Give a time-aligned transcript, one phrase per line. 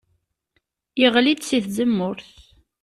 [1.01, 2.31] Yeɣli-d si tzemmurt.